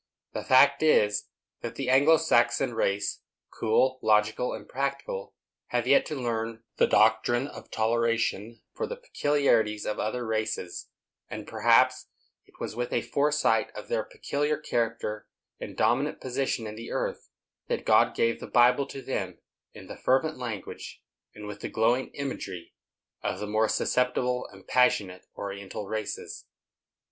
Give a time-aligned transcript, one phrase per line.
[0.33, 1.27] The fact is,
[1.61, 8.61] that the Anglo Saxon race—cool, logical and practical—have yet to learn the doctrine of toleration
[8.73, 10.89] for the peculiarities of other races;
[11.29, 12.07] and perhaps
[12.47, 15.27] it was with a foresight of their peculiar character,
[15.59, 17.29] and dominant position in the earth,
[17.67, 19.37] that God gave the Bible to them
[19.75, 21.03] in the fervent language
[21.35, 22.73] and with the glowing imagery
[23.21, 26.47] of the more susceptible and passionate oriental races.